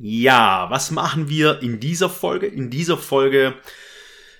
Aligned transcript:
Ja, 0.00 0.70
was 0.70 0.92
machen 0.92 1.28
wir 1.28 1.60
in 1.60 1.80
dieser 1.80 2.08
Folge? 2.08 2.46
In 2.46 2.70
dieser 2.70 2.96
Folge 2.96 3.54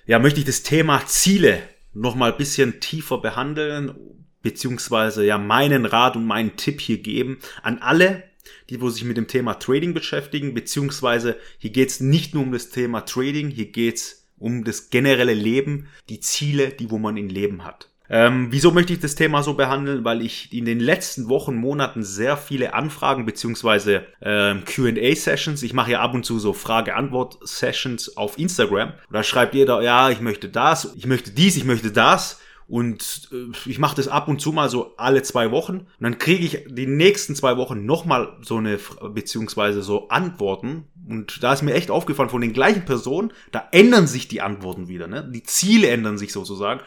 ja, 0.05 0.17
möchte 0.17 0.39
ich 0.39 0.45
das 0.45 0.63
Thema 0.63 1.05
Ziele 1.05 1.61
noch 1.93 2.15
mal 2.15 2.31
ein 2.31 2.37
bisschen 2.37 2.79
tiefer 2.79 3.17
behandeln, 3.17 3.93
beziehungsweise 4.41 5.25
ja 5.25 5.37
meinen 5.37 5.85
Rat 5.85 6.15
und 6.15 6.25
meinen 6.25 6.55
Tipp 6.55 6.79
hier 6.79 6.99
geben 6.99 7.39
an 7.61 7.79
alle, 7.79 8.23
die 8.69 8.79
wo 8.79 8.89
sich 8.89 9.03
mit 9.03 9.17
dem 9.17 9.27
Thema 9.27 9.55
Trading 9.55 9.93
beschäftigen, 9.93 10.53
beziehungsweise 10.53 11.35
hier 11.57 11.71
geht 11.71 11.89
es 11.89 11.99
nicht 11.99 12.33
nur 12.33 12.43
um 12.43 12.53
das 12.53 12.69
Thema 12.69 13.01
Trading, 13.01 13.49
hier 13.49 13.69
geht 13.69 13.97
es 13.97 14.27
um 14.37 14.63
das 14.63 14.89
generelle 14.89 15.33
Leben, 15.33 15.87
die 16.07 16.21
Ziele, 16.21 16.69
die 16.69 16.89
wo 16.89 16.97
man 16.97 17.17
im 17.17 17.27
Leben 17.27 17.65
hat. 17.65 17.89
Ähm, 18.09 18.47
wieso 18.49 18.71
möchte 18.71 18.93
ich 18.93 18.99
das 18.99 19.15
Thema 19.15 19.43
so 19.43 19.53
behandeln? 19.53 20.03
Weil 20.03 20.21
ich 20.21 20.51
in 20.51 20.65
den 20.65 20.79
letzten 20.79 21.29
Wochen, 21.29 21.55
Monaten 21.55 22.03
sehr 22.03 22.37
viele 22.37 22.73
Anfragen 22.73 23.25
beziehungsweise 23.25 24.05
ähm, 24.21 24.63
Q&A-Sessions, 24.65 25.61
ich 25.61 25.73
mache 25.73 25.91
ja 25.91 26.01
ab 26.01 26.13
und 26.13 26.25
zu 26.25 26.39
so 26.39 26.53
Frage-Antwort-Sessions 26.53 28.17
auf 28.17 28.39
Instagram. 28.39 28.93
Da 29.11 29.23
schreibt 29.23 29.53
jeder, 29.53 29.81
ja, 29.81 30.09
ich 30.09 30.21
möchte 30.21 30.49
das, 30.49 30.93
ich 30.95 31.05
möchte 31.05 31.31
dies, 31.31 31.55
ich 31.55 31.65
möchte 31.65 31.91
das. 31.91 32.39
Und 32.67 33.29
äh, 33.31 33.69
ich 33.69 33.79
mache 33.79 33.95
das 33.95 34.07
ab 34.07 34.27
und 34.27 34.39
zu 34.39 34.51
mal 34.51 34.69
so 34.69 34.93
alle 34.97 35.23
zwei 35.23 35.51
Wochen. 35.51 35.79
Und 35.79 35.87
dann 35.99 36.17
kriege 36.19 36.45
ich 36.45 36.65
die 36.67 36.87
nächsten 36.87 37.35
zwei 37.35 37.57
Wochen 37.57 37.85
nochmal 37.85 38.37
so 38.41 38.57
eine, 38.57 38.79
beziehungsweise 39.11 39.81
so 39.81 40.07
Antworten. 40.09 40.85
Und 41.07 41.43
da 41.43 41.53
ist 41.53 41.63
mir 41.63 41.73
echt 41.73 41.89
aufgefallen, 41.89 42.29
von 42.29 42.41
den 42.41 42.53
gleichen 42.53 42.85
Personen, 42.85 43.33
da 43.51 43.67
ändern 43.71 44.05
sich 44.05 44.27
die 44.27 44.41
Antworten 44.41 44.87
wieder. 44.87 45.07
Ne? 45.07 45.27
Die 45.33 45.43
Ziele 45.43 45.89
ändern 45.89 46.19
sich 46.19 46.31
sozusagen. 46.31 46.81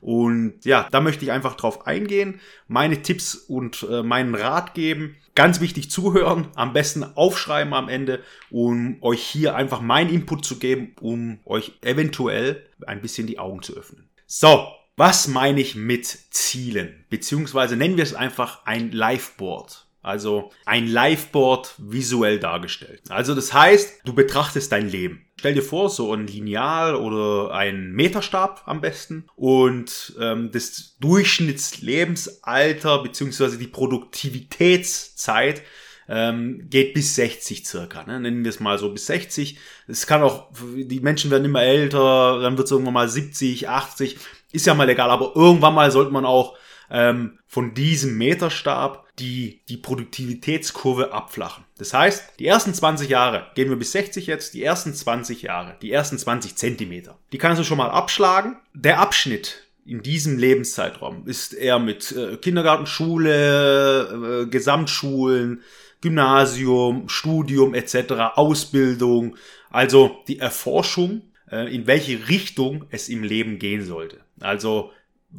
Und 0.00 0.64
ja, 0.64 0.88
da 0.90 1.00
möchte 1.00 1.24
ich 1.24 1.32
einfach 1.32 1.56
drauf 1.56 1.86
eingehen, 1.86 2.40
meine 2.68 3.02
Tipps 3.02 3.34
und 3.34 3.86
äh, 3.90 4.02
meinen 4.02 4.34
Rat 4.34 4.74
geben. 4.74 5.16
Ganz 5.34 5.60
wichtig 5.60 5.90
zuhören, 5.90 6.48
am 6.54 6.72
besten 6.72 7.04
aufschreiben 7.04 7.74
am 7.74 7.88
Ende, 7.88 8.22
um 8.50 8.96
euch 9.02 9.22
hier 9.22 9.54
einfach 9.54 9.80
meinen 9.80 10.10
Input 10.10 10.44
zu 10.44 10.58
geben, 10.58 10.94
um 11.00 11.40
euch 11.44 11.72
eventuell 11.82 12.66
ein 12.86 13.02
bisschen 13.02 13.26
die 13.26 13.38
Augen 13.38 13.62
zu 13.62 13.76
öffnen. 13.76 14.08
So, 14.26 14.66
was 14.96 15.28
meine 15.28 15.60
ich 15.60 15.74
mit 15.74 16.06
Zielen? 16.06 17.04
Beziehungsweise 17.10 17.76
nennen 17.76 17.98
wir 17.98 18.04
es 18.04 18.14
einfach 18.14 18.64
ein 18.64 18.92
Liveboard. 18.92 19.86
Also 20.00 20.52
ein 20.64 20.86
Liveboard 20.86 21.74
visuell 21.78 22.38
dargestellt. 22.38 23.02
Also 23.10 23.34
das 23.34 23.52
heißt, 23.52 24.02
du 24.04 24.14
betrachtest 24.14 24.72
dein 24.72 24.88
Leben. 24.88 25.25
Stell 25.38 25.52
dir 25.52 25.62
vor, 25.62 25.90
so 25.90 26.14
ein 26.14 26.26
Lineal 26.26 26.96
oder 26.96 27.52
ein 27.52 27.92
Meterstab 27.92 28.62
am 28.64 28.80
besten 28.80 29.26
und 29.36 30.16
ähm, 30.18 30.50
das 30.50 30.96
Durchschnittslebensalter 30.98 33.02
beziehungsweise 33.02 33.58
die 33.58 33.66
Produktivitätszeit 33.66 35.62
ähm, 36.08 36.68
geht 36.70 36.94
bis 36.94 37.16
60 37.16 37.66
circa. 37.66 38.04
Ne? 38.04 38.18
Nennen 38.18 38.44
wir 38.44 38.48
es 38.48 38.60
mal 38.60 38.78
so 38.78 38.90
bis 38.90 39.04
60. 39.06 39.58
Es 39.88 40.06
kann 40.06 40.22
auch, 40.22 40.48
die 40.74 41.00
Menschen 41.00 41.30
werden 41.30 41.44
immer 41.44 41.62
älter, 41.62 42.40
dann 42.40 42.56
wird 42.56 42.64
es 42.66 42.72
irgendwann 42.72 42.94
mal 42.94 43.08
70, 43.08 43.68
80. 43.68 44.16
Ist 44.52 44.66
ja 44.66 44.72
mal 44.72 44.88
egal, 44.88 45.10
aber 45.10 45.32
irgendwann 45.34 45.74
mal 45.74 45.90
sollte 45.90 46.12
man 46.12 46.24
auch 46.24 46.56
ähm, 46.90 47.38
von 47.46 47.74
diesem 47.74 48.16
Meterstab 48.18 49.06
die, 49.18 49.60
die 49.68 49.76
Produktivitätskurve 49.76 51.12
abflachen. 51.12 51.64
Das 51.78 51.94
heißt, 51.94 52.34
die 52.38 52.46
ersten 52.46 52.74
20 52.74 53.08
Jahre, 53.08 53.46
gehen 53.54 53.70
wir 53.70 53.76
bis 53.76 53.92
60 53.92 54.26
jetzt, 54.26 54.54
die 54.54 54.62
ersten 54.62 54.94
20 54.94 55.42
Jahre, 55.42 55.76
die 55.80 55.90
ersten 55.90 56.18
20 56.18 56.56
Zentimeter, 56.56 57.18
die 57.32 57.38
kannst 57.38 57.60
du 57.60 57.64
schon 57.64 57.78
mal 57.78 57.90
abschlagen. 57.90 58.56
Der 58.74 59.00
Abschnitt 59.00 59.66
in 59.86 60.02
diesem 60.02 60.36
Lebenszeitraum 60.36 61.26
ist 61.26 61.54
eher 61.54 61.78
mit 61.78 62.12
äh, 62.12 62.36
Kindergarten, 62.36 62.86
Schule, 62.86 64.42
äh, 64.44 64.50
Gesamtschulen, 64.50 65.62
Gymnasium, 66.00 67.08
Studium 67.08 67.74
etc., 67.74 68.34
Ausbildung, 68.34 69.36
also 69.70 70.18
die 70.28 70.38
Erforschung, 70.38 71.22
äh, 71.50 71.72
in 71.74 71.86
welche 71.86 72.28
Richtung 72.28 72.84
es 72.90 73.08
im 73.08 73.22
Leben 73.22 73.58
gehen 73.58 73.84
sollte. 73.84 74.18
Also 74.40 74.92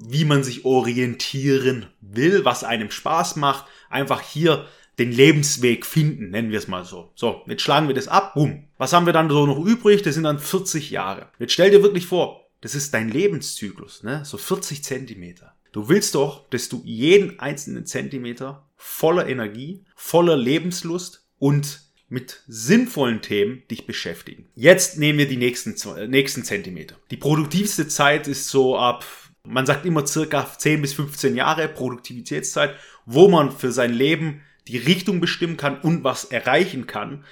wie 0.05 0.25
man 0.25 0.43
sich 0.43 0.65
orientieren 0.65 1.87
will, 2.01 2.45
was 2.45 2.63
einem 2.63 2.91
Spaß 2.91 3.35
macht, 3.35 3.65
einfach 3.89 4.21
hier 4.21 4.67
den 4.99 5.11
Lebensweg 5.11 5.85
finden, 5.85 6.31
nennen 6.31 6.51
wir 6.51 6.57
es 6.57 6.67
mal 6.67 6.83
so. 6.83 7.11
So, 7.15 7.43
jetzt 7.47 7.61
schlagen 7.61 7.87
wir 7.87 7.95
das 7.95 8.07
ab, 8.07 8.33
boom. 8.33 8.67
Was 8.77 8.93
haben 8.93 9.05
wir 9.05 9.13
dann 9.13 9.29
so 9.29 9.45
noch 9.45 9.63
übrig? 9.63 10.01
Das 10.01 10.15
sind 10.15 10.23
dann 10.23 10.39
40 10.39 10.89
Jahre. 10.89 11.27
Jetzt 11.39 11.53
stell 11.53 11.69
dir 11.69 11.83
wirklich 11.83 12.07
vor, 12.07 12.47
das 12.61 12.73
ist 12.73 12.93
dein 12.93 13.09
Lebenszyklus, 13.09 14.03
ne? 14.03 14.25
So 14.25 14.37
40 14.37 14.83
Zentimeter. 14.83 15.53
Du 15.71 15.89
willst 15.89 16.15
doch, 16.15 16.49
dass 16.49 16.69
du 16.69 16.81
jeden 16.83 17.39
einzelnen 17.39 17.85
Zentimeter 17.85 18.65
voller 18.75 19.27
Energie, 19.27 19.83
voller 19.95 20.35
Lebenslust 20.35 21.25
und 21.37 21.81
mit 22.09 22.41
sinnvollen 22.47 23.21
Themen 23.21 23.63
dich 23.69 23.85
beschäftigen. 23.85 24.47
Jetzt 24.55 24.97
nehmen 24.97 25.19
wir 25.19 25.27
die 25.27 25.37
nächsten, 25.37 25.75
nächsten 26.09 26.43
Zentimeter. 26.43 26.95
Die 27.11 27.17
produktivste 27.17 27.87
Zeit 27.87 28.27
ist 28.27 28.49
so 28.49 28.77
ab 28.77 29.05
man 29.47 29.65
sagt 29.65 29.85
immer 29.85 30.05
circa 30.05 30.45
10 30.57 30.81
bis 30.81 30.93
15 30.93 31.35
Jahre 31.35 31.67
Produktivitätszeit, 31.67 32.75
wo 33.05 33.27
man 33.27 33.51
für 33.51 33.71
sein 33.71 33.93
Leben 33.93 34.41
die 34.67 34.77
Richtung 34.77 35.19
bestimmen 35.19 35.57
kann 35.57 35.79
und 35.79 36.03
was 36.03 36.25
erreichen 36.25 36.87
kann, 36.87 37.23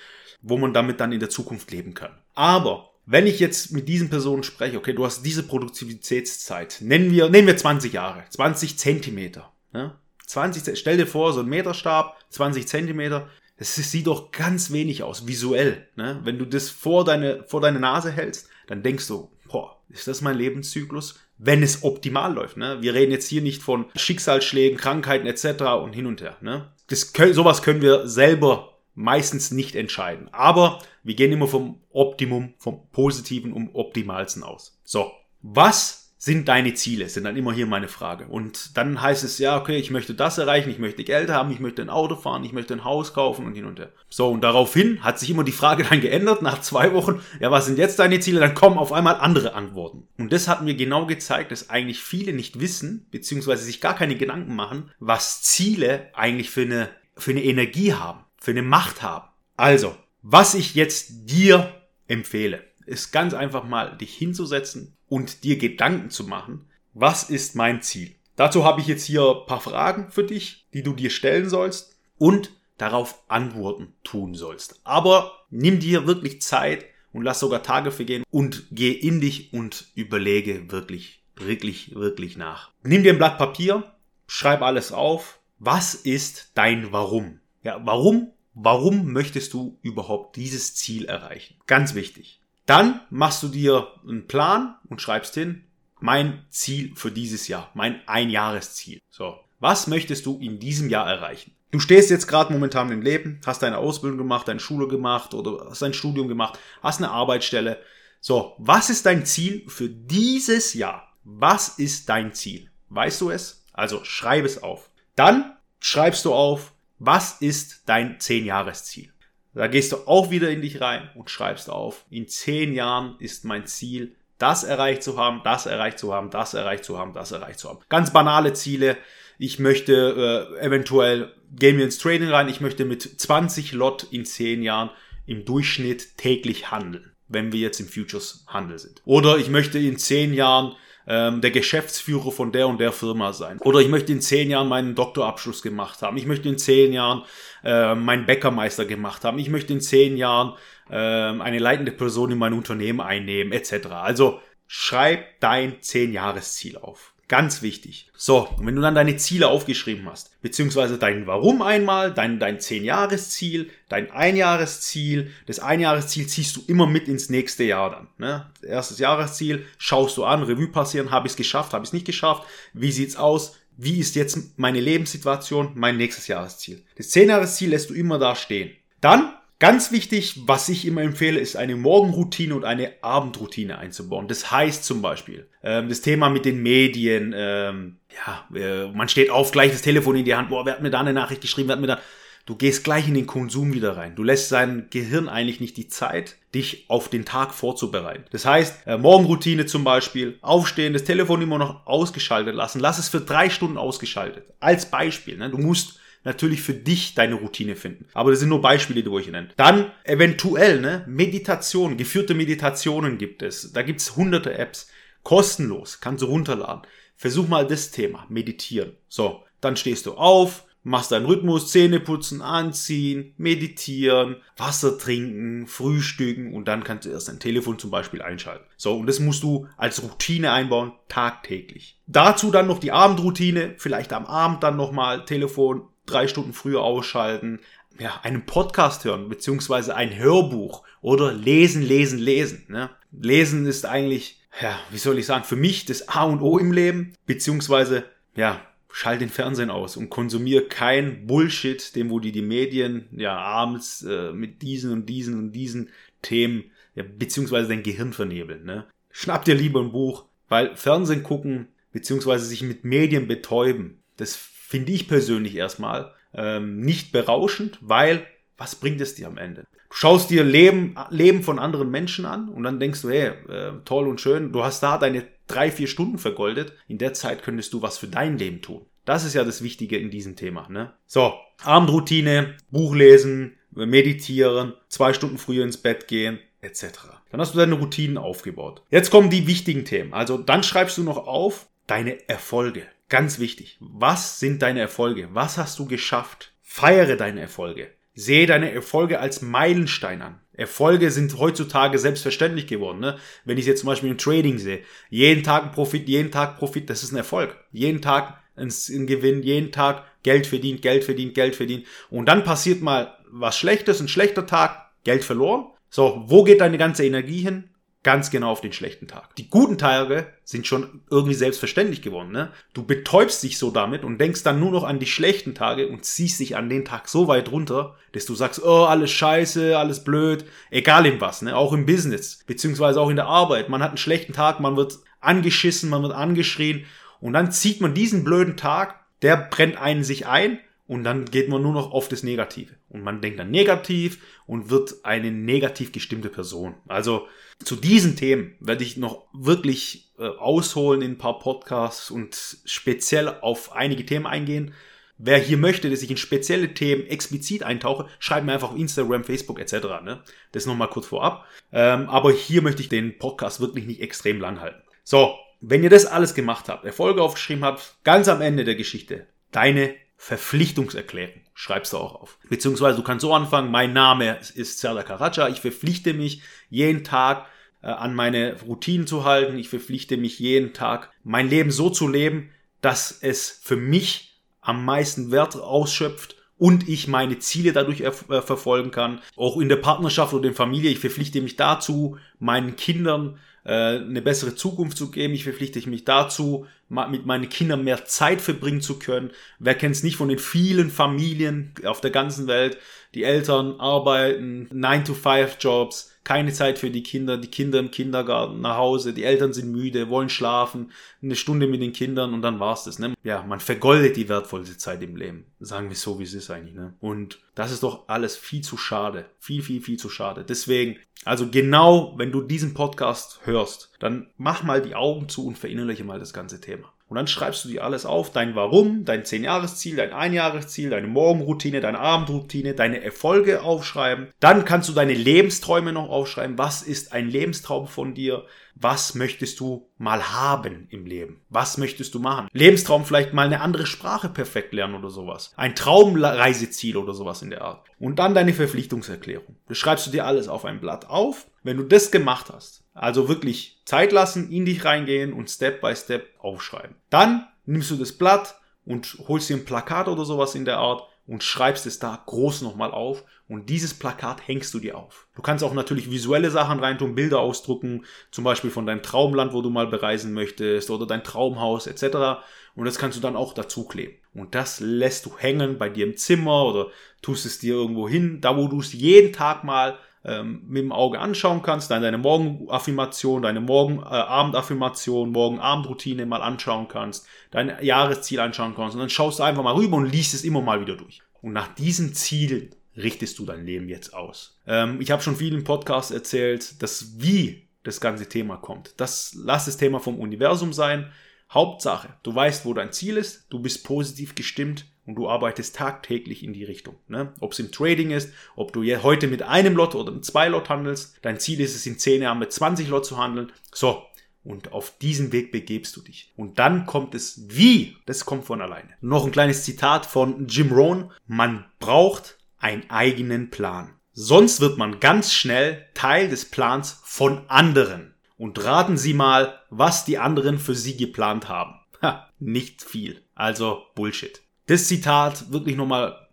wo 0.41 0.57
man 0.57 0.73
damit 0.73 0.99
dann 0.99 1.11
in 1.11 1.19
der 1.19 1.29
Zukunft 1.29 1.71
leben 1.71 1.93
kann. 1.93 2.17
Aber 2.33 2.91
wenn 3.05 3.27
ich 3.27 3.39
jetzt 3.39 3.71
mit 3.71 3.87
diesen 3.87 4.09
Personen 4.09 4.43
spreche, 4.43 4.77
okay, 4.77 4.93
du 4.93 5.05
hast 5.05 5.23
diese 5.23 5.43
Produktivitätszeit, 5.43 6.77
nennen 6.81 7.11
wir, 7.11 7.29
nennen 7.29 7.47
wir 7.47 7.57
20 7.57 7.93
Jahre, 7.93 8.23
20 8.29 8.77
Zentimeter. 8.77 9.51
Ja? 9.73 9.99
20, 10.25 10.77
stell 10.77 10.97
dir 10.97 11.07
vor, 11.07 11.33
so 11.33 11.41
ein 11.41 11.47
Meterstab, 11.47 12.17
20 12.29 12.67
Zentimeter, 12.67 13.29
das 13.57 13.75
sieht 13.75 14.07
doch 14.07 14.31
ganz 14.31 14.71
wenig 14.71 15.03
aus, 15.03 15.27
visuell. 15.27 15.87
Ne? 15.95 16.19
Wenn 16.23 16.39
du 16.39 16.45
das 16.45 16.69
vor 16.69 17.05
deine, 17.05 17.43
vor 17.47 17.61
deine 17.61 17.79
Nase 17.79 18.11
hältst, 18.11 18.49
dann 18.67 18.81
denkst 18.81 19.07
du, 19.07 19.29
boah, 19.47 19.74
ist 19.89 20.07
das 20.07 20.21
mein 20.21 20.37
Lebenszyklus? 20.37 21.19
wenn 21.37 21.63
es 21.63 21.83
optimal 21.83 22.33
läuft. 22.33 22.57
Ne? 22.57 22.81
Wir 22.81 22.93
reden 22.93 23.11
jetzt 23.11 23.27
hier 23.27 23.41
nicht 23.41 23.61
von 23.61 23.85
Schicksalsschlägen, 23.95 24.77
Krankheiten 24.77 25.27
etc. 25.27 25.63
und 25.83 25.93
hin 25.93 26.05
und 26.05 26.21
her. 26.21 26.37
Ne? 26.41 26.71
Das 26.87 27.13
können, 27.13 27.33
sowas 27.33 27.61
können 27.61 27.81
wir 27.81 28.07
selber 28.07 28.77
meistens 28.93 29.51
nicht 29.51 29.75
entscheiden. 29.75 30.29
Aber 30.31 30.79
wir 31.03 31.15
gehen 31.15 31.31
immer 31.31 31.47
vom 31.47 31.81
Optimum, 31.91 32.53
vom 32.57 32.89
Positiven, 32.91 33.51
um 33.51 33.75
Optimalsten 33.75 34.43
aus. 34.43 34.79
So, 34.83 35.11
was 35.41 36.04
sind 36.25 36.47
deine 36.47 36.73
Ziele? 36.73 37.07
Sind 37.07 37.25
dann 37.25 37.37
immer 37.37 37.53
hier 37.53 37.67
meine 37.67 37.87
Frage. 37.87 38.25
Und 38.25 38.75
dann 38.77 38.99
heißt 38.99 39.23
es, 39.23 39.37
ja, 39.37 39.59
okay, 39.59 39.77
ich 39.77 39.91
möchte 39.91 40.15
das 40.15 40.39
erreichen, 40.39 40.71
ich 40.71 40.79
möchte 40.79 41.03
Geld 41.03 41.29
haben, 41.29 41.51
ich 41.51 41.59
möchte 41.59 41.83
ein 41.83 41.91
Auto 41.91 42.15
fahren, 42.15 42.43
ich 42.43 42.51
möchte 42.51 42.73
ein 42.73 42.83
Haus 42.83 43.13
kaufen 43.13 43.45
und 43.45 43.53
hin 43.53 43.65
und 43.65 43.77
her. 43.77 43.91
So, 44.09 44.31
und 44.31 44.41
daraufhin 44.41 45.03
hat 45.03 45.19
sich 45.19 45.29
immer 45.29 45.43
die 45.43 45.51
Frage 45.51 45.83
dann 45.89 46.01
geändert, 46.01 46.41
nach 46.41 46.61
zwei 46.61 46.93
Wochen, 46.93 47.21
ja, 47.39 47.51
was 47.51 47.67
sind 47.67 47.77
jetzt 47.77 47.99
deine 47.99 48.19
Ziele? 48.21 48.39
Dann 48.39 48.55
kommen 48.55 48.79
auf 48.79 48.91
einmal 48.91 49.17
andere 49.17 49.53
Antworten. 49.53 50.07
Und 50.17 50.33
das 50.33 50.47
hat 50.47 50.63
mir 50.63 50.73
genau 50.73 51.05
gezeigt, 51.05 51.51
dass 51.51 51.69
eigentlich 51.69 52.01
viele 52.01 52.33
nicht 52.33 52.59
wissen, 52.59 53.05
beziehungsweise 53.11 53.63
sich 53.63 53.79
gar 53.79 53.93
keine 53.93 54.15
Gedanken 54.15 54.55
machen, 54.55 54.89
was 54.97 55.43
Ziele 55.43 56.09
eigentlich 56.15 56.49
für 56.49 56.63
eine, 56.63 56.89
für 57.15 57.31
eine 57.31 57.43
Energie 57.43 57.93
haben, 57.93 58.25
für 58.37 58.49
eine 58.49 58.63
Macht 58.63 59.03
haben. 59.03 59.27
Also, 59.57 59.95
was 60.23 60.55
ich 60.55 60.73
jetzt 60.73 61.29
dir 61.29 61.71
empfehle, 62.07 62.63
ist 62.85 63.11
ganz 63.11 63.33
einfach 63.33 63.63
mal 63.63 63.97
dich 63.97 64.15
hinzusetzen, 64.15 64.95
und 65.07 65.43
dir 65.43 65.57
Gedanken 65.57 66.09
zu 66.09 66.23
machen, 66.25 66.67
was 66.93 67.29
ist 67.29 67.55
mein 67.55 67.81
Ziel? 67.81 68.15
Dazu 68.35 68.65
habe 68.65 68.81
ich 68.81 68.87
jetzt 68.87 69.05
hier 69.05 69.23
ein 69.23 69.47
paar 69.47 69.61
Fragen 69.61 70.11
für 70.11 70.23
dich, 70.23 70.67
die 70.73 70.83
du 70.83 70.93
dir 70.93 71.09
stellen 71.09 71.49
sollst 71.49 71.95
und 72.17 72.51
darauf 72.77 73.23
Antworten 73.27 73.93
tun 74.03 74.33
sollst. 74.33 74.81
Aber 74.83 75.31
nimm 75.49 75.79
dir 75.79 76.07
wirklich 76.07 76.41
Zeit 76.41 76.85
und 77.13 77.23
lass 77.23 77.39
sogar 77.39 77.63
Tage 77.63 77.91
vergehen 77.91 78.23
und 78.29 78.65
geh 78.71 78.91
in 78.91 79.21
dich 79.21 79.53
und 79.53 79.85
überlege 79.95 80.71
wirklich, 80.71 81.23
wirklich, 81.37 81.95
wirklich 81.95 82.35
nach. 82.35 82.71
Nimm 82.83 83.03
dir 83.03 83.13
ein 83.13 83.17
Blatt 83.17 83.37
Papier, 83.37 83.95
schreib 84.27 84.61
alles 84.61 84.91
auf. 84.91 85.39
Was 85.57 85.95
ist 85.95 86.51
dein 86.55 86.91
Warum? 86.91 87.39
Ja, 87.63 87.79
warum? 87.85 88.31
Warum 88.53 89.11
möchtest 89.11 89.53
du 89.53 89.79
überhaupt 89.81 90.35
dieses 90.35 90.75
Ziel 90.75 91.05
erreichen? 91.05 91.55
Ganz 91.67 91.93
wichtig. 91.93 92.41
Dann 92.65 93.01
machst 93.09 93.43
du 93.43 93.47
dir 93.47 93.87
einen 94.07 94.27
Plan 94.27 94.75
und 94.89 95.01
schreibst 95.01 95.35
hin, 95.35 95.65
mein 95.99 96.45
Ziel 96.49 96.95
für 96.95 97.11
dieses 97.11 97.47
Jahr, 97.47 97.69
mein 97.73 98.01
Einjahresziel. 98.07 99.01
So, 99.09 99.39
was 99.59 99.87
möchtest 99.87 100.25
du 100.25 100.39
in 100.39 100.59
diesem 100.59 100.89
Jahr 100.89 101.07
erreichen? 101.07 101.55
Du 101.71 101.79
stehst 101.79 102.09
jetzt 102.09 102.27
gerade 102.27 102.53
momentan 102.53 102.91
im 102.91 103.01
Leben, 103.01 103.41
hast 103.45 103.61
deine 103.61 103.77
Ausbildung 103.77 104.17
gemacht, 104.17 104.47
deine 104.47 104.59
Schule 104.59 104.87
gemacht 104.87 105.33
oder 105.33 105.69
hast 105.69 105.81
dein 105.81 105.93
Studium 105.93 106.27
gemacht, 106.27 106.59
hast 106.81 106.99
eine 106.99 107.11
Arbeitsstelle. 107.11 107.81
So, 108.19 108.55
was 108.57 108.89
ist 108.89 109.05
dein 109.05 109.25
Ziel 109.25 109.63
für 109.67 109.89
dieses 109.89 110.73
Jahr? 110.73 111.11
Was 111.23 111.79
ist 111.79 112.07
dein 112.09 112.33
Ziel? 112.33 112.71
Weißt 112.89 113.19
du 113.21 113.29
es? 113.29 113.65
Also 113.73 114.03
schreib 114.03 114.45
es 114.45 114.63
auf. 114.63 114.89
Dann 115.15 115.55
schreibst 115.79 116.25
du 116.25 116.33
auf, 116.33 116.73
was 116.97 117.41
ist 117.41 117.83
dein 117.87 118.19
10-Jahres-Ziel? 118.19 119.11
Da 119.55 119.67
gehst 119.67 119.93
du 119.93 119.97
auch 120.05 120.31
wieder 120.31 120.49
in 120.49 120.61
dich 120.61 120.81
rein 120.81 121.09
und 121.15 121.29
schreibst 121.29 121.69
auf, 121.69 122.05
in 122.09 122.27
10 122.27 122.73
Jahren 122.73 123.15
ist 123.19 123.45
mein 123.45 123.65
Ziel, 123.65 124.15
das 124.37 124.65
erreicht 124.65 125.01
zu 125.01 125.17
haben, 125.17 125.41
das 125.45 125.65
erreicht 125.65 125.97
zu 125.97 126.13
haben, 126.13 126.29
das 126.29 126.53
erreicht 126.53 126.83
zu 126.83 126.99
haben, 126.99 127.13
das 127.13 127.31
erreicht 127.31 127.59
zu 127.59 127.69
haben. 127.69 127.79
Ganz 127.87 128.11
banale 128.11 128.53
Ziele. 128.53 128.97
Ich 129.37 129.59
möchte 129.59 130.51
äh, 130.59 130.65
eventuell, 130.65 131.33
gehen 131.57 131.77
wir 131.77 131.85
ins 131.85 131.97
Trading 131.97 132.29
rein, 132.29 132.49
ich 132.49 132.59
möchte 132.59 132.83
mit 132.83 133.01
20 133.01 133.71
Lot 133.71 134.03
in 134.11 134.25
10 134.25 134.61
Jahren 134.61 134.89
im 135.25 135.45
Durchschnitt 135.45 136.17
täglich 136.17 136.71
handeln, 136.71 137.13
wenn 137.29 137.53
wir 137.53 137.61
jetzt 137.61 137.79
im 137.79 137.87
Futures-Handel 137.87 138.77
sind. 138.77 139.01
Oder 139.05 139.37
ich 139.37 139.49
möchte 139.49 139.79
in 139.79 139.97
10 139.97 140.33
Jahren 140.33 140.75
ähm, 141.07 141.41
der 141.41 141.51
Geschäftsführer 141.51 142.31
von 142.31 142.51
der 142.51 142.67
und 142.67 142.79
der 142.79 142.91
Firma 142.91 143.33
sein. 143.33 143.59
Oder 143.61 143.79
ich 143.79 143.89
möchte 143.89 144.11
in 144.11 144.21
10 144.21 144.49
Jahren 144.49 144.67
meinen 144.67 144.95
Doktorabschluss 144.95 145.61
gemacht 145.61 146.01
haben. 146.01 146.17
Ich 146.17 146.25
möchte 146.25 146.49
in 146.49 146.57
10 146.57 146.93
Jahren 146.93 147.23
äh, 147.63 147.95
meinen 147.95 148.25
Bäckermeister 148.25 148.85
gemacht 148.85 149.23
haben. 149.23 149.39
Ich 149.39 149.49
möchte 149.49 149.73
in 149.73 149.81
10 149.81 150.17
Jahren 150.17 150.53
äh, 150.89 150.95
eine 150.95 151.59
leitende 151.59 151.91
Person 151.91 152.31
in 152.31 152.37
mein 152.37 152.53
Unternehmen 152.53 153.01
einnehmen, 153.01 153.53
etc. 153.53 153.87
Also 153.91 154.39
schreib 154.67 155.39
dein 155.39 155.79
10-Jahres-Ziel 155.79 156.77
auf. 156.77 157.14
Ganz 157.27 157.63
wichtig. 157.63 158.11
So, 158.15 158.47
und 158.49 158.67
wenn 158.67 158.75
du 158.75 158.81
dann 158.83 158.93
deine 158.93 159.17
Ziele 159.17 159.47
aufgeschrieben 159.47 160.07
hast, 160.07 160.39
beziehungsweise 160.43 160.99
dein 160.99 161.25
Warum 161.25 161.63
einmal, 161.63 162.13
dein, 162.13 162.39
dein 162.39 162.59
10-Jahres-Ziel, 162.59 163.71
dein 163.89 164.11
Einjahresziel, 164.11 165.31
das 165.47 165.59
Einjahresziel 165.59 166.27
ziehst 166.27 166.55
du 166.55 166.61
immer 166.67 166.85
mit 166.85 167.07
ins 167.07 167.31
nächste 167.31 167.63
Jahr 167.63 167.89
dann. 167.89 168.07
Ne? 168.19 168.45
Erstes 168.61 168.99
Jahresziel, 168.99 169.65
schaust 169.79 170.17
du 170.17 170.23
an, 170.23 170.43
Revue 170.43 170.67
passieren, 170.67 171.09
habe 171.09 171.25
ich 171.25 171.33
es 171.33 171.37
geschafft, 171.37 171.73
habe 171.73 171.83
ich 171.83 171.89
es 171.89 171.93
nicht 171.93 172.05
geschafft, 172.05 172.43
wie 172.73 172.91
sieht's 172.91 173.15
aus, 173.15 173.55
wie 173.75 173.99
ist 173.99 174.15
jetzt 174.15 174.59
meine 174.59 174.79
Lebenssituation, 174.79 175.71
mein 175.73 175.97
nächstes 175.97 176.27
Jahresziel. 176.27 176.83
Das 176.95 177.09
10-Jahres-Ziel 177.11 177.71
lässt 177.71 177.89
du 177.89 177.95
immer 177.95 178.19
da 178.19 178.35
stehen. 178.35 178.71
Dann 179.01 179.33
Ganz 179.59 179.91
wichtig, 179.91 180.41
was 180.47 180.67
ich 180.67 180.85
immer 180.85 181.01
empfehle, 181.01 181.39
ist 181.39 181.55
eine 181.55 181.77
Morgenroutine 181.77 182.53
und 182.55 182.65
eine 182.65 182.91
Abendroutine 183.01 183.77
einzubauen. 183.77 184.27
Das 184.27 184.51
heißt 184.51 184.83
zum 184.83 185.01
Beispiel, 185.01 185.47
ähm, 185.63 185.87
das 185.87 186.01
Thema 186.01 186.29
mit 186.29 186.43
den 186.43 186.61
Medien, 186.61 187.33
ähm, 187.35 187.97
ja, 188.13 188.47
äh, 188.53 188.91
man 188.91 189.07
steht 189.07 189.29
auf, 189.29 189.51
gleich 189.51 189.71
das 189.71 189.81
Telefon 189.81 190.17
in 190.17 190.25
die 190.25 190.35
Hand, 190.35 190.49
boah, 190.49 190.65
wer 190.65 190.73
hat 190.73 190.81
mir 190.81 190.89
da 190.91 190.99
eine 190.99 191.13
Nachricht 191.13 191.41
geschrieben, 191.41 191.69
wer 191.69 191.75
hat 191.75 191.81
mir 191.81 191.87
da... 191.87 191.99
Du 192.47 192.55
gehst 192.55 192.83
gleich 192.83 193.07
in 193.07 193.15
den 193.15 193.25
Konsum 193.25 193.73
wieder 193.73 193.97
rein. 193.97 194.15
Du 194.15 194.21
lässt 194.21 194.49
sein 194.49 194.85
Gehirn 194.91 195.29
eigentlich 195.29 195.61
nicht 195.61 195.77
die 195.77 195.87
Zeit, 195.87 196.35
dich 196.53 196.85
auf 196.89 197.09
den 197.09 197.25
Tag 197.25 197.55
vorzubereiten. 197.55 198.25
Das 198.31 198.45
heißt, 198.45 198.85
äh, 198.85 198.99
Morgenroutine 198.99 199.65
zum 199.65 199.83
Beispiel, 199.83 200.37
aufstehen, 200.41 200.93
das 200.93 201.05
Telefon 201.05 201.41
immer 201.41 201.57
noch 201.57 201.87
ausgeschaltet 201.87 202.53
lassen, 202.53 202.79
lass 202.79 202.99
es 202.99 203.09
für 203.09 203.21
drei 203.21 203.49
Stunden 203.49 203.77
ausgeschaltet. 203.77 204.45
Als 204.59 204.91
Beispiel. 204.91 205.37
Ne? 205.37 205.49
Du 205.49 205.57
musst 205.57 205.99
natürlich 206.25 206.61
für 206.61 206.73
dich 206.73 207.15
deine 207.15 207.35
Routine 207.35 207.75
finden. 207.75 208.07
Aber 208.13 208.31
das 208.31 208.41
sind 208.41 208.49
nur 208.49 208.61
Beispiele, 208.61 209.03
die 209.03 209.17
ich 209.19 209.31
nenne. 209.31 209.49
Dann 209.55 209.91
eventuell, 210.03 210.81
ne, 210.81 211.05
Meditation, 211.07 211.97
geführte 211.97 212.33
Meditationen 212.33 213.17
gibt 213.17 213.41
es. 213.41 213.71
Da 213.71 213.83
gibt's 213.83 214.15
hunderte 214.15 214.57
Apps. 214.57 214.89
Kostenlos, 215.23 216.01
kannst 216.01 216.21
du 216.21 216.27
runterladen. 216.27 216.83
Versuch 217.15 217.47
mal 217.47 217.65
das 217.65 217.91
Thema, 217.91 218.25
meditieren. 218.29 218.93
So, 219.07 219.43
dann 219.61 219.77
stehst 219.77 220.05
du 220.05 220.13
auf, 220.13 220.65
machst 220.83 221.11
deinen 221.11 221.25
Rhythmus, 221.25 221.71
Zähne 221.71 221.99
putzen, 221.99 222.41
anziehen, 222.41 223.33
meditieren, 223.37 224.37
Wasser 224.55 224.97
trinken, 224.97 225.65
frühstücken 225.65 226.53
und 226.53 226.67
dann 226.67 226.83
kannst 226.83 227.05
du 227.05 227.09
erst 227.09 227.27
dein 227.27 227.39
Telefon 227.39 227.79
zum 227.79 227.89
Beispiel 227.89 228.21
einschalten. 228.21 228.65
So, 228.77 228.97
und 228.97 229.07
das 229.07 229.19
musst 229.19 229.41
du 229.41 229.67
als 229.77 230.03
Routine 230.03 230.51
einbauen, 230.51 230.93
tagtäglich. 231.07 231.99
Dazu 232.05 232.51
dann 232.51 232.67
noch 232.67 232.79
die 232.79 232.91
Abendroutine, 232.91 233.73
vielleicht 233.77 234.13
am 234.13 234.27
Abend 234.27 234.61
dann 234.61 234.77
nochmal 234.77 235.25
Telefon 235.25 235.87
drei 236.05 236.27
Stunden 236.27 236.53
früher 236.53 236.81
ausschalten, 236.81 237.59
ja, 237.99 238.19
einen 238.23 238.45
Podcast 238.45 239.05
hören, 239.05 239.29
beziehungsweise 239.29 239.95
ein 239.95 240.17
Hörbuch 240.17 240.83
oder 241.01 241.31
lesen, 241.31 241.81
lesen, 241.81 242.19
lesen. 242.19 242.65
Ne? 242.67 242.89
Lesen 243.11 243.65
ist 243.65 243.85
eigentlich, 243.85 244.41
ja, 244.61 244.77
wie 244.91 244.97
soll 244.97 245.17
ich 245.17 245.25
sagen, 245.25 245.45
für 245.45 245.55
mich 245.55 245.85
das 245.85 246.09
A 246.09 246.23
und 246.23 246.41
O 246.41 246.57
im 246.57 246.71
Leben, 246.71 247.13
beziehungsweise, 247.25 248.03
ja, 248.35 248.61
schalt 248.91 249.19
den 249.19 249.29
Fernsehen 249.29 249.69
aus 249.69 249.97
und 249.97 250.09
konsumier 250.09 250.69
kein 250.69 251.27
Bullshit, 251.27 251.95
dem 251.95 252.09
wo 252.09 252.19
die 252.19 252.31
die 252.31 252.41
Medien 252.41 253.09
ja 253.11 253.37
abends 253.37 254.03
äh, 254.03 254.31
mit 254.31 254.61
diesen 254.61 254.93
und 254.93 255.05
diesen 255.07 255.37
und 255.37 255.51
diesen 255.51 255.89
Themen 256.21 256.71
ja, 256.95 257.03
beziehungsweise 257.03 257.67
dein 257.67 257.83
Gehirn 257.83 258.13
vernebeln. 258.13 258.63
Ne? 258.63 258.85
Schnapp 259.11 259.43
dir 259.43 259.55
lieber 259.55 259.81
ein 259.81 259.91
Buch, 259.91 260.25
weil 260.47 260.75
Fernsehen 260.77 261.23
gucken 261.23 261.67
beziehungsweise 261.91 262.45
sich 262.45 262.61
mit 262.61 262.83
Medien 262.83 263.27
betäuben, 263.27 264.01
das 264.17 264.35
finde 264.65 264.91
ich 264.91 265.07
persönlich 265.07 265.55
erstmal 265.55 266.11
ähm, 266.33 266.79
nicht 266.79 267.11
berauschend, 267.11 267.77
weil 267.81 268.25
was 268.57 268.75
bringt 268.75 269.01
es 269.01 269.15
dir 269.15 269.27
am 269.27 269.37
Ende? 269.37 269.67
Du 269.89 269.95
schaust 269.95 270.29
dir 270.29 270.43
Leben, 270.43 270.95
Leben 271.09 271.43
von 271.43 271.59
anderen 271.59 271.91
Menschen 271.91 272.25
an 272.25 272.49
und 272.49 272.63
dann 272.63 272.79
denkst 272.79 273.01
du, 273.01 273.09
hey, 273.09 273.31
äh, 273.49 273.73
toll 273.85 274.07
und 274.07 274.19
schön, 274.19 274.51
du 274.51 274.63
hast 274.63 274.81
da 274.81 274.97
deine 274.97 275.25
drei, 275.47 275.71
vier 275.71 275.87
Stunden 275.87 276.17
vergoldet. 276.17 276.73
In 276.87 276.97
der 276.97 277.13
Zeit 277.13 277.43
könntest 277.43 277.73
du 277.73 277.81
was 277.81 277.97
für 277.97 278.07
dein 278.07 278.37
Leben 278.37 278.61
tun. 278.61 278.85
Das 279.05 279.23
ist 279.23 279.35
ja 279.35 279.43
das 279.43 279.61
Wichtige 279.61 279.97
in 279.97 280.09
diesem 280.09 280.35
Thema. 280.35 280.67
Ne? 280.69 280.93
So, 281.05 281.33
Abendroutine, 281.63 282.55
Buch 282.71 282.95
lesen, 282.95 283.55
meditieren, 283.71 284.73
zwei 284.89 285.13
Stunden 285.13 285.37
früher 285.37 285.63
ins 285.63 285.77
Bett 285.77 286.07
gehen, 286.07 286.39
etc. 286.61 286.85
Dann 287.29 287.39
hast 287.39 287.53
du 287.53 287.59
deine 287.59 287.75
Routinen 287.75 288.17
aufgebaut. 288.17 288.81
Jetzt 288.89 289.11
kommen 289.11 289.29
die 289.29 289.45
wichtigen 289.45 289.85
Themen. 289.85 290.13
Also 290.13 290.37
dann 290.37 290.63
schreibst 290.63 290.97
du 290.97 291.03
noch 291.03 291.27
auf 291.27 291.67
deine 291.85 292.27
Erfolge. 292.27 292.83
Ganz 293.09 293.39
wichtig. 293.39 293.77
Was 293.79 294.39
sind 294.39 294.61
deine 294.61 294.79
Erfolge? 294.79 295.29
Was 295.33 295.57
hast 295.57 295.77
du 295.77 295.85
geschafft? 295.85 296.53
Feiere 296.61 297.15
deine 297.15 297.41
Erfolge. 297.41 297.91
Sehe 298.13 298.47
deine 298.47 298.71
Erfolge 298.71 299.19
als 299.19 299.41
Meilenstein 299.41 300.21
an. 300.21 300.41
Erfolge 300.53 301.11
sind 301.11 301.37
heutzutage 301.37 301.99
selbstverständlich 301.99 302.65
geworden. 302.65 302.99
Ne? 302.99 303.17
Wenn 303.43 303.57
ich 303.57 303.65
jetzt 303.65 303.81
zum 303.81 303.87
Beispiel 303.87 304.09
im 304.09 304.17
Trading 304.17 304.57
sehe, 304.57 304.81
jeden 305.09 305.43
Tag 305.43 305.63
ein 305.63 305.71
Profit, 305.71 306.07
jeden 306.07 306.31
Tag 306.31 306.57
Profit, 306.57 306.89
das 306.89 307.03
ist 307.03 307.11
ein 307.11 307.17
Erfolg. 307.17 307.55
Jeden 307.71 308.01
Tag 308.01 308.41
ein, 308.55 308.69
Gewinn, 309.05 309.43
jeden 309.43 309.71
Tag 309.71 310.05
Geld 310.23 310.47
verdient, 310.47 310.81
Geld 310.81 311.03
verdient, 311.03 311.35
Geld 311.35 311.55
verdient. 311.55 311.85
Und 312.09 312.27
dann 312.27 312.43
passiert 312.43 312.81
mal 312.81 313.17
was 313.29 313.57
Schlechtes, 313.57 313.99
ein 313.99 314.07
schlechter 314.07 314.47
Tag, 314.47 314.91
Geld 315.03 315.23
verloren. 315.23 315.67
So, 315.89 316.23
wo 316.27 316.43
geht 316.43 316.61
deine 316.61 316.77
ganze 316.77 317.05
Energie 317.05 317.41
hin? 317.41 317.69
Ganz 318.05 318.29
genau 318.29 318.51
auf 318.51 318.61
den 318.61 318.71
schlechten 318.71 319.07
Tag. 319.07 319.35
Die 319.35 319.49
guten 319.49 319.79
Tage 319.79 320.27
sind 320.43 320.67
schon 320.67 321.01
irgendwie 321.09 321.33
selbstverständlich 321.33 322.03
geworden. 322.03 322.31
Ne? 322.31 322.51
Du 322.75 322.85
betäubst 322.85 323.41
dich 323.41 323.57
so 323.57 323.71
damit 323.71 324.03
und 324.03 324.19
denkst 324.19 324.43
dann 324.43 324.59
nur 324.59 324.71
noch 324.71 324.83
an 324.83 324.99
die 324.99 325.07
schlechten 325.07 325.55
Tage 325.55 325.87
und 325.87 326.05
ziehst 326.05 326.39
dich 326.39 326.55
an 326.55 326.69
den 326.69 326.85
Tag 326.85 327.09
so 327.09 327.27
weit 327.27 327.51
runter, 327.51 327.95
dass 328.11 328.27
du 328.27 328.35
sagst, 328.35 328.63
oh, 328.63 328.85
alles 328.85 329.09
scheiße, 329.09 329.75
alles 329.75 330.03
blöd, 330.03 330.45
egal 330.69 331.07
in 331.07 331.19
was, 331.19 331.41
ne? 331.41 331.57
auch 331.57 331.73
im 331.73 331.87
Business, 331.87 332.43
beziehungsweise 332.45 333.01
auch 333.01 333.09
in 333.09 333.15
der 333.15 333.25
Arbeit. 333.25 333.69
Man 333.69 333.81
hat 333.81 333.89
einen 333.89 333.97
schlechten 333.97 334.33
Tag, 334.33 334.59
man 334.59 334.77
wird 334.77 334.99
angeschissen, 335.19 335.89
man 335.89 336.03
wird 336.03 336.13
angeschrien 336.13 336.85
und 337.19 337.33
dann 337.33 337.51
zieht 337.51 337.81
man 337.81 337.95
diesen 337.95 338.23
blöden 338.23 338.55
Tag, 338.55 339.03
der 339.23 339.35
brennt 339.35 339.81
einen 339.81 340.03
sich 340.03 340.27
ein 340.27 340.59
und 340.85 341.03
dann 341.03 341.25
geht 341.25 341.49
man 341.49 341.63
nur 341.63 341.73
noch 341.73 341.91
auf 341.91 342.07
das 342.07 342.21
Negative. 342.21 342.75
Und 342.87 343.03
man 343.03 343.19
denkt 343.19 343.39
dann 343.39 343.49
negativ 343.49 344.19
und 344.45 344.69
wird 344.69 344.93
eine 345.01 345.31
negativ 345.31 345.91
gestimmte 345.91 346.29
Person. 346.29 346.75
Also 346.87 347.27
zu 347.63 347.75
diesen 347.75 348.15
Themen 348.15 348.55
werde 348.59 348.83
ich 348.83 348.97
noch 348.97 349.23
wirklich 349.33 350.11
äh, 350.19 350.27
ausholen 350.27 351.01
in 351.01 351.11
ein 351.11 351.17
paar 351.17 351.39
Podcasts 351.39 352.11
und 352.11 352.57
speziell 352.65 353.27
auf 353.27 353.71
einige 353.71 354.05
Themen 354.05 354.25
eingehen. 354.25 354.73
Wer 355.17 355.37
hier 355.37 355.57
möchte, 355.57 355.89
dass 355.89 356.01
ich 356.01 356.11
in 356.11 356.17
spezielle 356.17 356.73
Themen 356.73 357.07
explizit 357.07 357.63
eintauche, 357.63 358.07
schreibt 358.19 358.45
mir 358.45 358.53
einfach 358.53 358.71
auf 358.71 358.77
Instagram, 358.77 359.23
Facebook 359.23 359.59
etc. 359.59 359.73
Ne? 360.03 360.21
Das 360.51 360.65
nochmal 360.65 360.89
kurz 360.89 361.07
vorab. 361.07 361.45
Ähm, 361.71 362.09
aber 362.09 362.33
hier 362.33 362.61
möchte 362.61 362.81
ich 362.81 362.89
den 362.89 363.17
Podcast 363.17 363.61
wirklich 363.61 363.85
nicht 363.85 364.01
extrem 364.01 364.41
lang 364.41 364.59
halten. 364.59 364.81
So, 365.03 365.35
wenn 365.61 365.83
ihr 365.83 365.89
das 365.89 366.05
alles 366.05 366.33
gemacht 366.33 366.67
habt, 366.67 366.83
Erfolge 366.83 367.21
aufgeschrieben 367.21 367.63
habt, 367.63 367.95
ganz 368.03 368.27
am 368.27 368.41
Ende 368.41 368.65
der 368.65 368.75
Geschichte, 368.75 369.27
deine 369.51 369.95
Verpflichtungserklärung 370.17 371.41
schreibst 371.53 371.93
du 371.93 371.97
auch 371.97 372.15
auf. 372.15 372.37
Beziehungsweise 372.49 372.97
du 372.97 373.03
kannst 373.03 373.21
so 373.21 373.33
anfangen, 373.33 373.71
mein 373.71 373.93
Name 373.93 374.39
ist 374.55 374.79
Serdar 374.79 375.03
Karaca, 375.03 375.49
ich 375.49 375.61
verpflichte 375.61 376.13
mich 376.13 376.41
jeden 376.69 377.03
Tag 377.03 377.47
äh, 377.81 377.87
an 377.87 378.15
meine 378.15 378.59
Routinen 378.61 379.07
zu 379.07 379.23
halten, 379.23 379.57
ich 379.57 379.69
verpflichte 379.69 380.17
mich 380.17 380.39
jeden 380.39 380.73
Tag, 380.73 381.11
mein 381.23 381.49
Leben 381.49 381.71
so 381.71 381.89
zu 381.89 382.07
leben, 382.07 382.51
dass 382.81 383.17
es 383.21 383.59
für 383.63 383.75
mich 383.75 384.41
am 384.61 384.83
meisten 384.83 385.31
Wert 385.31 385.55
ausschöpft 385.55 386.35
und 386.57 386.87
ich 386.87 387.07
meine 387.07 387.39
Ziele 387.39 387.73
dadurch 387.73 388.01
äh, 388.01 388.11
verfolgen 388.11 388.91
kann. 388.91 389.21
Auch 389.35 389.57
in 389.57 389.69
der 389.69 389.75
Partnerschaft 389.77 390.33
oder 390.33 390.45
in 390.45 390.51
der 390.51 390.57
Familie, 390.57 390.91
ich 390.91 390.99
verpflichte 390.99 391.41
mich 391.41 391.55
dazu, 391.55 392.17
meinen 392.39 392.75
Kindern 392.75 393.37
äh, 393.65 393.97
eine 393.97 394.21
bessere 394.21 394.55
Zukunft 394.55 394.97
zu 394.97 395.11
geben. 395.11 395.33
Ich 395.33 395.43
verpflichte 395.43 395.87
mich 395.89 396.05
dazu, 396.05 396.65
mit 396.87 397.25
meinen 397.25 397.49
Kindern 397.49 397.83
mehr 397.83 398.05
Zeit 398.05 398.41
verbringen 398.41 398.81
zu 398.81 398.99
können. 398.99 399.31
Wer 399.59 399.75
kennt 399.75 399.95
es 399.95 400.03
nicht 400.03 400.17
von 400.17 400.29
den 400.29 400.37
vielen 400.37 400.91
Familien 400.91 401.73
auf 401.83 401.99
der 401.99 402.11
ganzen 402.11 402.47
Welt? 402.47 402.77
Die 403.15 403.23
Eltern 403.23 403.79
arbeiten 403.79 404.67
9-to-5-Jobs, 404.71 406.11
keine 406.25 406.51
Zeit 406.51 406.79
für 406.79 406.89
die 406.89 407.03
Kinder, 407.03 407.37
die 407.37 407.47
Kinder 407.47 407.79
im 407.79 407.91
Kindergarten, 407.91 408.59
nach 408.59 408.77
Hause, 408.77 409.13
die 409.13 409.23
Eltern 409.23 409.53
sind 409.53 409.71
müde, 409.71 410.09
wollen 410.09 410.27
schlafen, 410.27 410.91
eine 411.21 411.35
Stunde 411.35 411.67
mit 411.67 411.81
den 411.81 411.93
Kindern 411.93 412.33
und 412.33 412.41
dann 412.41 412.59
war's 412.59 412.83
das. 412.83 412.99
Ne? 412.99 413.13
Ja, 413.23 413.43
man 413.43 413.59
vergoldet 413.59 414.17
die 414.17 414.27
wertvollste 414.27 414.75
Zeit 414.77 415.01
im 415.01 415.15
Leben. 415.15 415.45
Sagen 415.59 415.87
wir 415.89 415.95
so, 415.95 416.19
wie 416.19 416.23
es 416.23 416.33
ist 416.33 416.51
eigentlich. 416.51 416.75
Ne? 416.75 416.95
Und 416.99 417.39
das 417.53 417.71
ist 417.71 417.83
doch 417.83 418.09
alles 418.09 418.35
viel 418.35 418.61
zu 418.61 418.75
schade. 418.75 419.25
Viel, 419.39 419.61
viel, 419.61 419.81
viel 419.81 419.97
zu 419.97 420.09
schade. 420.09 420.43
Deswegen, 420.43 420.97
also 421.23 421.47
genau, 421.49 422.15
wenn 422.17 422.31
du 422.31 422.41
diesen 422.41 422.73
Podcast 422.73 423.39
hörst, 423.45 423.54
dann 423.99 424.29
mach 424.37 424.63
mal 424.63 424.81
die 424.81 424.95
Augen 424.95 425.29
zu 425.29 425.47
und 425.47 425.57
verinnerliche 425.57 426.03
mal 426.03 426.19
das 426.19 426.33
ganze 426.33 426.61
Thema. 426.61 426.91
Und 427.07 427.17
dann 427.17 427.27
schreibst 427.27 427.63
du 427.63 427.69
dir 427.69 427.83
alles 427.83 428.05
auf, 428.07 428.31
dein 428.31 428.55
Warum, 428.55 429.05
dein 429.05 429.23
10-Jahres-Ziel, 429.23 429.95
dein 429.95 430.11
Einjahresziel, 430.11 430.89
deine 430.89 431.05
Morgenroutine, 431.05 431.79
deine 431.79 431.99
Abendroutine, 431.99 432.73
deine 432.73 433.03
Erfolge 433.03 433.61
aufschreiben. 433.61 434.29
Dann 434.39 434.65
kannst 434.65 434.89
du 434.89 434.93
deine 434.93 435.13
Lebensträume 435.13 435.93
noch 435.93 436.09
aufschreiben. 436.09 436.57
Was 436.57 436.81
ist 436.81 437.13
ein 437.13 437.29
Lebenstraum 437.29 437.85
von 437.85 438.15
dir? 438.15 438.45
Was 438.73 439.13
möchtest 439.13 439.59
du 439.59 439.87
mal 439.99 440.33
haben 440.33 440.87
im 440.89 441.05
Leben? 441.05 441.41
Was 441.49 441.77
möchtest 441.77 442.15
du 442.15 442.19
machen? 442.19 442.47
Lebenstraum 442.53 443.05
vielleicht 443.05 443.33
mal 443.33 443.45
eine 443.45 443.61
andere 443.61 443.85
Sprache 443.85 444.27
perfekt 444.27 444.73
lernen 444.73 444.95
oder 444.95 445.11
sowas. 445.11 445.53
Ein 445.57 445.75
Traumreiseziel 445.75 446.97
oder 446.97 447.13
sowas 447.13 447.43
in 447.43 447.51
der 447.51 447.61
Art. 447.61 447.85
Und 447.99 448.17
dann 448.17 448.33
deine 448.33 448.53
Verpflichtungserklärung. 448.53 449.55
Das 449.67 449.77
schreibst 449.77 450.07
du 450.07 450.11
dir 450.11 450.25
alles 450.25 450.47
auf 450.47 450.65
ein 450.65 450.81
Blatt 450.81 451.07
auf. 451.07 451.45
Wenn 451.61 451.77
du 451.77 451.83
das 451.83 452.11
gemacht 452.11 452.51
hast, 452.51 452.84
also 452.95 453.27
wirklich 453.29 453.81
Zeit 453.85 454.11
lassen, 454.11 454.49
in 454.49 454.65
dich 454.65 454.83
reingehen 454.85 455.33
und 455.33 455.49
Step 455.49 455.81
by 455.81 455.95
Step 455.95 456.27
aufschreiben. 456.39 456.95
Dann 457.11 457.45
nimmst 457.65 457.91
du 457.91 457.97
das 457.97 458.13
Blatt 458.13 458.55
und 458.85 459.17
holst 459.27 459.49
dir 459.49 459.57
ein 459.57 459.65
Plakat 459.65 460.07
oder 460.07 460.25
sowas 460.25 460.55
in 460.55 460.65
der 460.65 460.77
Art 460.77 461.03
und 461.27 461.43
schreibst 461.43 461.85
es 461.85 461.99
da 461.99 462.23
groß 462.25 462.61
nochmal 462.61 462.91
auf 462.91 463.23
und 463.47 463.69
dieses 463.69 463.93
Plakat 463.93 464.47
hängst 464.47 464.73
du 464.73 464.79
dir 464.79 464.97
auf. 464.97 465.27
Du 465.35 465.41
kannst 465.41 465.63
auch 465.63 465.73
natürlich 465.73 466.09
visuelle 466.09 466.51
Sachen 466.51 466.79
reintun, 466.79 467.15
Bilder 467.15 467.39
ausdrucken, 467.39 468.05
zum 468.31 468.43
Beispiel 468.43 468.71
von 468.71 468.85
deinem 468.85 469.01
Traumland, 469.01 469.53
wo 469.53 469.61
du 469.61 469.69
mal 469.69 469.87
bereisen 469.87 470.33
möchtest 470.33 470.89
oder 470.89 471.05
dein 471.05 471.23
Traumhaus 471.23 471.87
etc. 471.87 472.43
Und 472.75 472.85
das 472.85 472.97
kannst 472.97 473.17
du 473.17 473.21
dann 473.21 473.35
auch 473.35 473.53
dazu 473.53 473.85
kleben. 473.85 474.15
Und 474.33 474.55
das 474.55 474.79
lässt 474.79 475.25
du 475.25 475.37
hängen 475.37 475.77
bei 475.77 475.89
dir 475.89 476.05
im 476.05 476.17
Zimmer 476.17 476.65
oder 476.65 476.87
tust 477.21 477.45
es 477.45 477.59
dir 477.59 477.73
irgendwo 477.73 478.07
hin, 478.07 478.39
da 478.41 478.55
wo 478.55 478.67
du 478.67 478.79
es 478.79 478.93
jeden 478.93 479.33
Tag 479.33 479.63
mal 479.63 479.97
ähm, 480.25 480.63
mit 480.67 480.81
dem 480.81 480.91
Auge 480.91 481.19
anschauen 481.19 481.61
kannst, 481.61 481.91
dann 481.91 482.01
deine 482.01 482.17
Morgenaffirmation, 482.17 483.43
deine 483.43 483.61
Morgen-Abendaffirmation, 483.61 485.29
äh, 485.29 485.31
Morgen-Abendroutine 485.31 486.25
mal 486.25 486.41
anschauen 486.41 486.87
kannst, 486.87 487.27
dein 487.51 487.77
Jahresziel 487.81 488.39
anschauen 488.39 488.73
kannst 488.75 488.95
und 488.95 489.01
dann 489.01 489.09
schaust 489.09 489.39
du 489.39 489.43
einfach 489.43 489.63
mal 489.63 489.75
rüber 489.75 489.97
und 489.97 490.11
liest 490.11 490.33
es 490.33 490.43
immer 490.43 490.61
mal 490.61 490.81
wieder 490.81 490.97
durch. 490.97 491.21
Und 491.41 491.53
nach 491.53 491.73
diesem 491.75 492.13
Ziel 492.13 492.71
richtest 492.97 493.37
du 493.39 493.45
dein 493.45 493.65
Leben 493.65 493.87
jetzt 493.87 494.13
aus. 494.13 494.59
Ähm, 494.65 494.99
ich 494.99 495.11
habe 495.11 495.21
schon 495.21 495.35
vielen 495.35 495.63
Podcasts 495.63 496.11
erzählt, 496.11 496.81
dass 496.81 497.19
wie 497.19 497.67
das 497.83 498.01
ganze 498.01 498.27
Thema 498.27 498.57
kommt. 498.57 498.95
Das 498.97 499.35
lass 499.37 499.65
das 499.65 499.77
Thema 499.77 499.99
vom 499.99 500.19
Universum 500.19 500.73
sein. 500.73 501.11
Hauptsache, 501.51 502.09
du 502.23 502.33
weißt, 502.33 502.65
wo 502.65 502.73
dein 502.73 502.91
Ziel 502.91 503.17
ist, 503.17 503.45
du 503.49 503.59
bist 503.59 503.85
positiv 503.85 504.33
gestimmt 504.33 504.85
und 505.05 505.15
du 505.15 505.29
arbeitest 505.29 505.75
tagtäglich 505.75 506.43
in 506.43 506.53
die 506.53 506.63
Richtung. 506.63 506.95
Ne? 507.07 507.33
Ob 507.39 507.53
es 507.53 507.59
im 507.59 507.71
Trading 507.71 508.11
ist, 508.11 508.31
ob 508.55 508.73
du 508.73 508.83
heute 508.83 509.27
mit 509.27 509.43
einem 509.43 509.75
Lot 509.75 509.95
oder 509.95 510.11
mit 510.11 510.25
zwei 510.25 510.47
Lot 510.47 510.69
handelst, 510.69 511.17
dein 511.21 511.39
Ziel 511.39 511.59
ist 511.61 511.75
es 511.75 511.85
in 511.85 511.99
10 511.99 512.23
Jahren 512.23 512.39
mit 512.39 512.51
20 512.51 512.87
Lot 512.87 513.05
zu 513.05 513.17
handeln. 513.17 513.51
So, 513.73 514.03
und 514.43 514.73
auf 514.73 514.97
diesen 514.99 515.31
Weg 515.31 515.51
begebst 515.51 515.95
du 515.95 516.01
dich. 516.01 516.31
Und 516.35 516.59
dann 516.59 516.85
kommt 516.85 517.15
es 517.15 517.45
wie? 517.47 517.97
Das 518.05 518.25
kommt 518.25 518.45
von 518.45 518.61
alleine. 518.61 518.89
Noch 519.01 519.25
ein 519.25 519.31
kleines 519.31 519.63
Zitat 519.63 520.05
von 520.05 520.47
Jim 520.47 520.71
Rohn. 520.71 521.11
Man 521.27 521.65
braucht 521.79 522.37
einen 522.59 522.89
eigenen 522.89 523.49
Plan. 523.49 523.93
Sonst 524.13 524.61
wird 524.61 524.77
man 524.77 524.99
ganz 524.99 525.33
schnell 525.33 525.85
Teil 525.93 526.29
des 526.29 526.45
Plans 526.45 527.01
von 527.03 527.49
anderen. 527.49 528.13
Und 528.37 528.63
raten 528.63 528.97
Sie 528.97 529.13
mal, 529.13 529.59
was 529.69 530.05
die 530.05 530.17
anderen 530.17 530.59
für 530.59 530.75
Sie 530.75 530.95
geplant 530.95 531.49
haben. 531.49 531.79
Ha, 532.01 532.29
nicht 532.39 532.83
viel. 532.83 533.23
Also 533.33 533.83
Bullshit 533.95 534.44
das 534.67 534.87
Zitat 534.87 535.51
wirklich 535.51 535.75
nochmal 535.75 536.27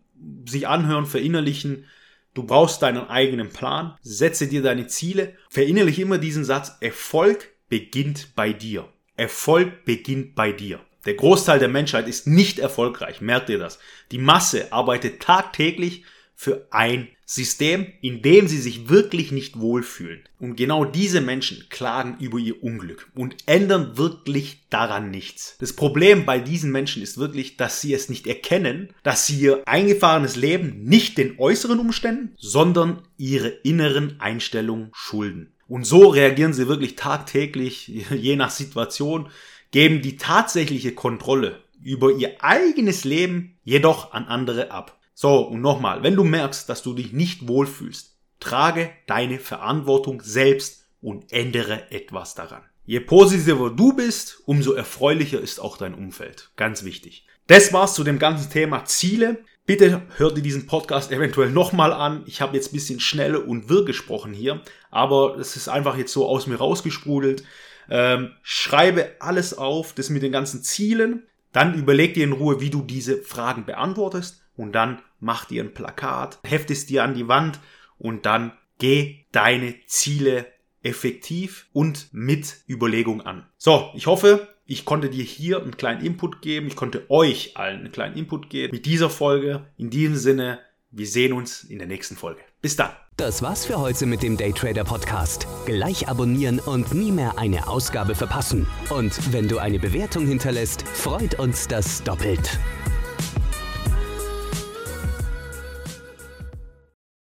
sich 0.47 0.69
anhören, 0.69 1.07
verinnerlichen. 1.07 1.87
Du 2.35 2.45
brauchst 2.45 2.81
deinen 2.83 3.09
eigenen 3.09 3.51
Plan, 3.51 3.97
setze 4.01 4.49
dir 4.49 4.63
deine 4.63 4.87
Ziele, 4.87 5.37
verinnerliche 5.51 6.03
immer 6.03 6.19
diesen 6.19 6.45
Satz, 6.45 6.77
Erfolg 6.81 7.51
beginnt 7.69 8.35
bei 8.35 8.53
dir. 8.53 8.89
Erfolg 9.17 9.85
beginnt 9.85 10.35
bei 10.35 10.53
dir. 10.53 10.81
Der 11.05 11.15
Großteil 11.15 11.59
der 11.59 11.69
Menschheit 11.69 12.09
ist 12.09 12.27
nicht 12.27 12.59
erfolgreich, 12.59 13.21
merkt 13.21 13.51
ihr 13.51 13.59
das. 13.59 13.79
Die 14.13 14.19
Masse 14.19 14.73
arbeitet 14.73 15.21
tagtäglich 15.21 16.05
für 16.35 16.67
ein 16.71 17.09
System, 17.25 17.87
in 18.03 18.21
dem 18.21 18.47
sie 18.47 18.59
sich 18.59 18.89
wirklich 18.89 19.33
nicht 19.33 19.59
wohlfühlen. 19.59 20.23
Und 20.39 20.57
genau 20.57 20.85
diese 20.85 21.21
Menschen 21.21 21.65
klagen 21.71 22.17
über 22.21 22.39
ihr 22.39 22.63
Unglück 22.63 23.11
und 23.15 23.37
ändern 23.47 23.97
wirklich 23.97 24.67
daran 24.69 25.11
nichts. 25.11 25.57
Das 25.59 25.73
Problem 25.73 26.27
bei 26.27 26.41
diesen 26.41 26.71
Menschen 26.71 27.03
ist 27.03 27.17
wirklich, 27.17 27.57
dass 27.57 27.81
sie 27.81 27.95
es 27.95 28.09
nicht 28.09 28.27
erkennen, 28.27 28.91
dass 29.03 29.27
sie 29.27 29.41
ihr 29.41 29.63
eingefahrenes 29.67 30.37
Leben 30.37 30.85
nicht 30.85 31.17
den 31.17 31.39
äußeren 31.39 31.79
Umständen, 31.79 32.35
sondern 32.37 33.03
ihre 33.17 33.49
inneren 33.49 34.21
Einstellungen 34.21 34.91
schulden. 34.93 35.55
Und 35.69 35.87
so 35.87 36.09
reagieren 36.09 36.53
sie 36.53 36.69
wirklich 36.69 36.97
tagtäglich, 36.97 37.89
je 38.11 38.37
nach 38.37 38.51
Situation, 38.51 39.31
geben 39.71 40.03
die 40.03 40.19
tatsächliche 40.19 40.93
Kontrolle 40.93 41.63
über 41.83 42.13
ihr 42.13 42.45
eigenes 42.45 43.05
Leben 43.05 43.59
jedoch 43.65 44.13
an 44.13 44.27
andere 44.27 44.71
ab. 44.71 44.99
So, 45.15 45.41
und 45.41 45.61
nochmal, 45.61 46.03
wenn 46.03 46.17
du 46.17 46.25
merkst, 46.25 46.69
dass 46.69 46.83
du 46.83 46.95
dich 46.95 47.13
nicht 47.13 47.47
wohlfühlst, 47.47 48.17
trage 48.41 48.91
deine 49.07 49.39
Verantwortung 49.39 50.21
selbst 50.23 50.87
und 51.01 51.33
ändere 51.33 51.91
etwas 51.91 52.35
daran. 52.35 52.63
Je 52.85 53.01
positiver 53.01 53.71
du 53.71 53.93
bist, 53.93 54.41
umso 54.47 54.73
erfreulicher 54.73 55.41
ist 55.41 55.61
auch 55.61 55.77
dein 55.77 55.95
Umfeld. 55.95 56.51
Ganz 56.57 56.83
wichtig. 56.83 57.27
Das 57.47 57.73
war's 57.73 57.95
zu 57.95 58.03
dem 58.03 58.19
ganzen 58.19 58.51
Thema 58.51 58.85
Ziele. 58.85 59.45
Bitte 59.67 60.03
hör 60.17 60.33
dir 60.33 60.43
diesen 60.43 60.67
Podcast 60.67 61.13
eventuell 61.13 61.51
nochmal 61.51 61.93
an. 61.93 62.25
Ich 62.27 62.41
habe 62.41 62.57
jetzt 62.57 62.71
ein 62.71 62.75
bisschen 62.75 62.99
schnell 62.99 63.37
und 63.37 63.69
wirr 63.69 63.85
gesprochen 63.85 64.33
hier, 64.33 64.63
aber 64.91 65.37
es 65.39 65.55
ist 65.57 65.69
einfach 65.69 65.97
jetzt 65.97 66.13
so 66.13 66.27
aus 66.27 66.49
mir 66.49 66.57
rausgesprudelt. 66.57 67.45
Ähm, 67.89 68.33
schreibe 68.43 69.11
alles 69.21 69.57
auf, 69.57 69.93
das 69.93 70.11
mit 70.11 70.23
den 70.23 70.33
ganzen 70.33 70.63
Zielen. 70.63 71.29
Dann 71.53 71.75
überleg 71.75 72.15
dir 72.15 72.25
in 72.25 72.33
Ruhe, 72.33 72.61
wie 72.61 72.71
du 72.71 72.83
diese 72.83 73.23
Fragen 73.23 73.65
beantwortest 73.65 74.42
und 74.63 74.73
dann 74.73 75.01
mach 75.21 75.45
dir 75.45 75.63
ein 75.63 75.75
Plakat, 75.75 76.39
heft 76.45 76.71
es 76.71 76.87
dir 76.87 77.05
an 77.05 77.15
die 77.15 77.29
Wand 77.29 77.61
und 77.99 78.27
dann 78.27 78.53
geh 78.79 79.25
deine 79.33 79.75
Ziele 79.87 80.47
effektiv 80.83 81.67
und 81.73 82.09
mit 82.13 82.57
Überlegung 82.69 83.21
an. 83.21 83.47
So, 83.57 83.91
ich 83.95 84.07
hoffe, 84.07 84.49
ich 84.67 84.85
konnte 84.85 85.11
dir 85.11 85.25
hier 85.25 85.61
einen 85.61 85.77
kleinen 85.77 86.05
Input 86.05 86.43
geben. 86.43 86.67
Ich 86.67 86.77
konnte 86.77 87.09
euch 87.11 87.57
allen 87.57 87.81
einen 87.81 87.93
kleinen 87.93 88.17
Input 88.17 88.51
geben 88.51 88.73
mit 88.73 88.87
dieser 88.87 89.11
Folge. 89.11 89.67
In 89.77 89.91
diesem 89.91 90.17
Sinne, 90.17 90.61
wir 90.91 91.07
sehen 91.07 91.33
uns 91.33 91.65
in 91.65 91.79
der 91.79 91.89
nächsten 91.89 92.17
Folge. 92.17 92.41
Bis 92.61 92.77
dann. 92.77 92.91
Das 93.17 93.43
war's 93.43 93.67
für 93.67 93.79
heute 93.79 94.07
mit 94.07 94.23
dem 94.23 94.37
Daytrader 94.37 94.85
Podcast. 94.85 95.47
Gleich 95.67 96.09
abonnieren 96.09 96.59
und 96.61 96.95
nie 96.95 97.13
mehr 97.13 97.39
eine 97.39 97.69
Ausgabe 97.69 98.15
verpassen. 98.15 98.67
Und 98.89 99.33
wenn 99.33 99.49
du 99.49 99.59
eine 99.59 99.79
Bewertung 99.79 100.27
hinterlässt, 100.27 100.83
freut 100.89 101.39
uns 101.39 101.69
das 101.69 102.03
doppelt. 102.03 102.59